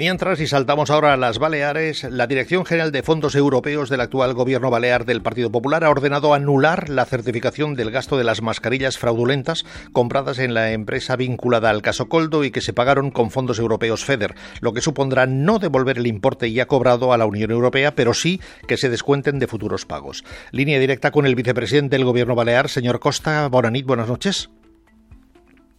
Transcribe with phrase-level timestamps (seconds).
[0.00, 4.32] Mientras, y saltamos ahora a las Baleares, la Dirección General de Fondos Europeos del actual
[4.32, 8.96] gobierno balear del Partido Popular ha ordenado anular la certificación del gasto de las mascarillas
[8.96, 13.58] fraudulentas compradas en la empresa vinculada al caso Coldo y que se pagaron con fondos
[13.58, 17.94] europeos FEDER, lo que supondrá no devolver el importe ya cobrado a la Unión Europea,
[17.94, 20.24] pero sí que se descuenten de futuros pagos.
[20.50, 23.48] Línea directa con el vicepresidente del gobierno balear, señor Costa.
[23.48, 24.48] Bonanit, buenas noches.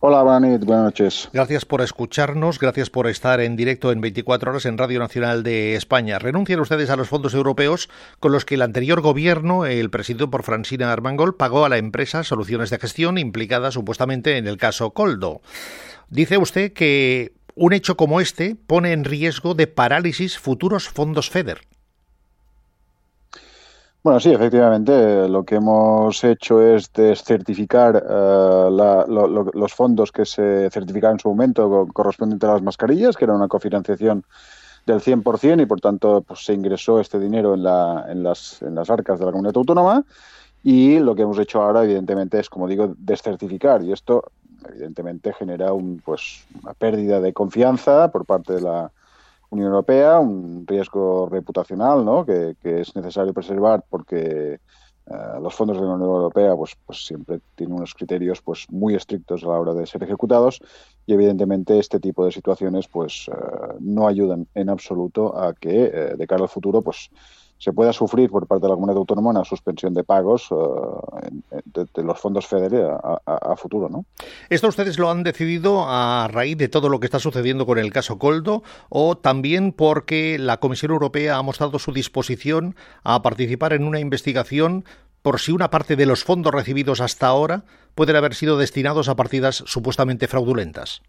[0.03, 1.29] Hola, buenas noches.
[1.31, 5.75] Gracias por escucharnos, gracias por estar en directo en 24 horas en Radio Nacional de
[5.75, 6.17] España.
[6.17, 7.87] Renuncian ustedes a los fondos europeos
[8.19, 12.23] con los que el anterior gobierno, el presidido por Francina Armangol, pagó a la empresa
[12.23, 15.41] soluciones de gestión implicada supuestamente en el caso Coldo.
[16.09, 21.61] Dice usted que un hecho como este pone en riesgo de parálisis futuros fondos FEDER.
[24.03, 31.17] Bueno, sí, efectivamente, lo que hemos hecho es descertificar eh, los fondos que se certificaron
[31.17, 34.23] en su momento correspondientes a las mascarillas, que era una cofinanciación
[34.87, 38.73] del 100% y por tanto pues, se ingresó este dinero en, la, en, las, en
[38.73, 40.03] las arcas de la comunidad autónoma.
[40.63, 43.83] Y lo que hemos hecho ahora evidentemente es, como digo, descertificar.
[43.83, 44.31] Y esto
[44.67, 48.91] evidentemente genera un, pues, una pérdida de confianza por parte de la
[49.51, 52.25] Unión Europea, un riesgo reputacional ¿no?
[52.25, 54.59] que, es necesario preservar porque eh,
[55.41, 59.43] los fondos de la Unión Europea pues, pues siempre tienen unos criterios pues muy estrictos
[59.43, 60.61] a la hora de ser ejecutados
[61.05, 66.15] y evidentemente este tipo de situaciones pues eh, no ayudan en absoluto a que eh,
[66.17, 67.09] de cara al futuro pues
[67.61, 71.61] se pueda sufrir por parte de la comunidad autónoma una suspensión de pagos eh,
[71.93, 73.87] de, los fondos FEDER a, futuro.
[73.87, 74.03] ¿no?
[74.49, 77.93] ¿Esto ustedes lo han decidido a raíz de todo lo que está sucediendo con el
[77.93, 83.83] caso Coldo o también porque la Comisión Europea ha mostrado su disposición a participar en
[83.83, 84.83] una investigación
[85.21, 89.15] por si una parte de los fondos recibidos hasta ahora pueden haber sido destinados a
[89.15, 91.03] partidas supuestamente fraudulentas?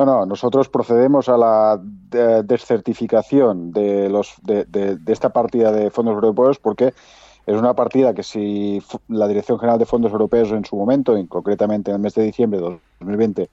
[0.00, 6.58] No, no, nosotros procedemos a la descertificación de, los, de, esta partida de fondos europeos
[6.58, 6.94] porque
[7.44, 11.26] es una partida que si la Dirección General de Fondos Europeos en su momento, y
[11.26, 13.50] concretamente en el mes de diciembre de 2020,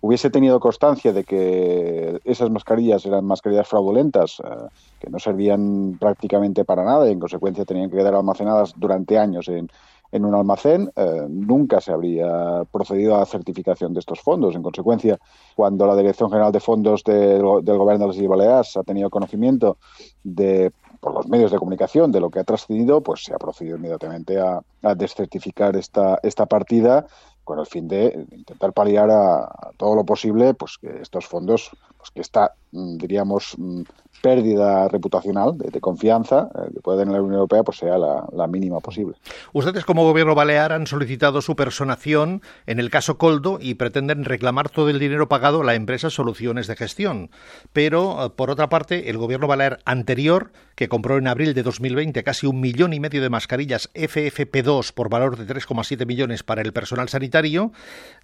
[0.00, 4.68] hubiese tenido constancia de que esas mascarillas eran mascarillas fraudulentas, eh,
[5.00, 9.48] que no servían prácticamente para nada y en consecuencia tenían que quedar almacenadas durante años
[9.48, 9.68] en,
[10.12, 14.54] en un almacén, eh, nunca se habría procedido a la certificación de estos fondos.
[14.54, 15.18] En consecuencia,
[15.54, 19.78] cuando la Dirección General de Fondos del Gobierno de las Islas Baleares ha tenido conocimiento
[20.24, 23.76] de por los medios de comunicación de lo que ha trascendido, pues se ha procedido
[23.76, 24.62] inmediatamente a,
[24.94, 27.06] descertificar esta, esta partida
[27.44, 32.10] con el fin de intentar paliar a, todo lo posible pues que estos fondos pues
[32.10, 33.82] que esta mm, diríamos mm,
[34.20, 38.80] pérdida reputacional de, confianza eh, que puede tener la Unión Europea pues sea la, mínima
[38.80, 39.14] posible.
[39.52, 44.70] Ustedes como gobierno balear han solicitado su personación en el caso Coldo y pretenden reclamar
[44.70, 47.30] todo el dinero pagado a la empresa Soluciones de Gestión.
[47.72, 52.24] Pero, eh, por otra parte, el gobierno balear anterior, que compró en abril de 2020
[52.24, 56.72] casi un millón y medio de mascarillas FFP2 por valor de 3,7 millones para el
[56.72, 57.72] personal sanitario,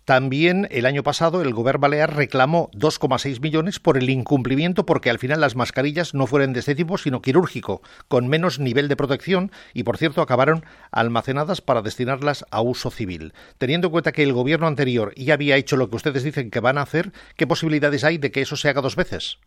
[0.05, 5.19] también el año pasado el gobierno balear reclamó 2,6 millones por el incumplimiento porque al
[5.19, 9.53] final las mascarillas no fueron de este tipo sino quirúrgico, con menos nivel de protección
[9.73, 13.33] y por cierto acabaron almacenadas para destinarlas a uso civil.
[13.59, 16.61] Teniendo en cuenta que el gobierno anterior ya había hecho lo que ustedes dicen que
[16.61, 19.39] van a hacer, ¿qué posibilidades hay de que eso se haga dos veces?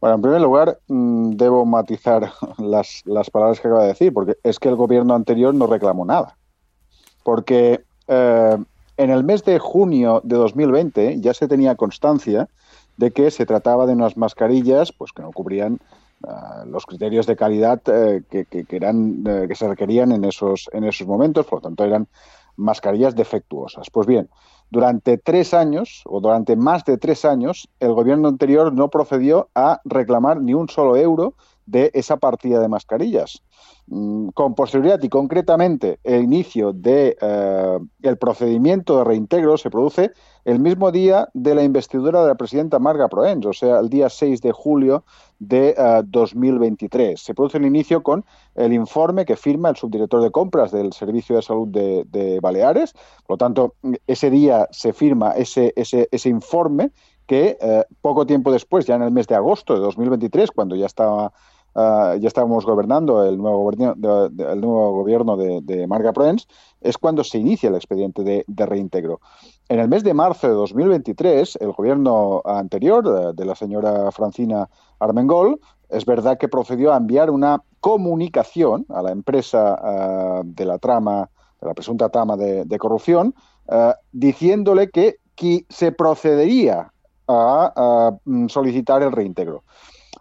[0.00, 4.36] Bueno, en primer lugar, mm, debo matizar las, las palabras que acaba de decir, porque
[4.42, 6.36] es que el gobierno anterior no reclamó nada.
[7.24, 8.56] Porque eh,
[8.96, 12.48] en el mes de junio de 2020 ya se tenía constancia
[12.96, 15.78] de que se trataba de unas mascarillas pues que no cubrían
[16.26, 20.84] ah, los criterios de calidad eh, que, eran eh, que se requerían en esos en
[20.84, 22.08] esos momentos, por lo tanto eran
[22.56, 23.90] mascarillas defectuosas.
[23.90, 24.28] Pues bien,
[24.70, 29.80] durante tres años o durante más de tres años el gobierno anterior no procedió a
[29.84, 31.34] reclamar ni un solo euro
[31.66, 33.42] de esa partida de mascarillas.
[33.88, 40.10] Mm, con posterioridad y concretamente el inicio de eh, el procedimiento de reintegro se produce
[40.44, 44.08] el mismo día de la investidura de la presidenta Marga Proens, o sea, el día
[44.08, 45.04] 6 de julio
[45.38, 47.10] de 2023.
[47.10, 48.24] Eh, se produce el inicio con
[48.56, 52.92] el informe que firma el subdirector de compras del Servicio de Salud de, Baleares.
[53.24, 53.74] Por lo tanto,
[54.08, 56.90] ese día se firma ese, ese, ese informe
[57.26, 60.86] que eh, poco tiempo después, ya en el mes de agosto de 2023, cuando ya
[60.86, 61.32] estaba
[61.78, 63.94] Ah, ya estábamos gobernando el nuevo gobierno
[64.30, 66.48] de, el nuevo gobierno de, Marga Proens,
[66.80, 69.20] es cuando se inicia el expediente de, reintegro.
[69.68, 74.70] En el mes de marzo de 2023, el gobierno anterior de, la señora Francina
[75.00, 80.78] Armengol, es verdad que procedió a enviar una comunicación a la empresa ah, de la
[80.78, 81.28] trama,
[81.60, 83.34] de la presunta trama de, corrupción,
[83.68, 86.90] ah, diciéndole que, que se procedería
[87.28, 89.64] a, mm, solicitar el reintegro.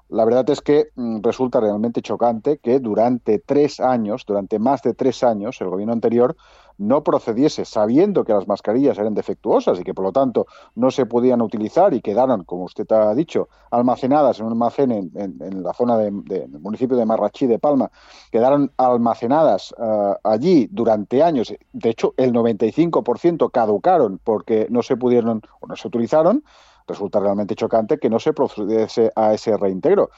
[0.10, 4.94] La verdad es que mm, resulta realmente chocante que durante tres años, durante más de
[4.94, 6.36] tres años, el gobierno anterior
[6.78, 11.06] no procediese sabiendo que las mascarillas eran defectuosas y que por lo tanto no se
[11.06, 15.98] podían utilizar y quedaron, como usted ha dicho, almacenadas en un almacén en, la zona
[15.98, 17.90] del municipio de Marrachí de Palma,
[18.32, 21.54] quedaron almacenadas eh, allí durante años.
[21.72, 26.44] De hecho, el 95% caducaron porque no se pudieron o no se utilizaron
[26.88, 30.10] resulta realmente chocante que no se procediese a ese reintegro.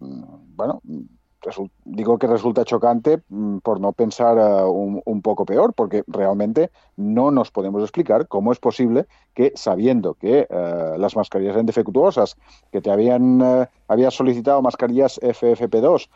[0.00, 0.80] Mm, bueno,
[1.84, 7.30] digo que resulta chocante mm, por no pensar eh, un, poco peor, porque realmente no
[7.30, 12.36] nos podemos explicar cómo es posible que, sabiendo que eh, las mascarillas eran defectuosas,
[12.70, 16.08] que te habían eh, habías solicitado mascarillas FFP2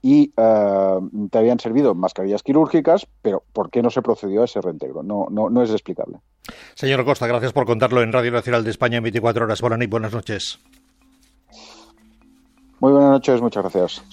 [0.00, 5.02] y te habían servido mascarillas quirúrgicas, pero ¿por qué no se procedió a ese reintegro?
[5.02, 6.18] No, no, no es explicable.
[6.74, 9.60] Señor Costa, gracias por contarlo en Radio Nacional de España en 24 horas.
[9.60, 10.60] Buenas noches.
[12.80, 14.02] Muy buenas noches, muchas gracias.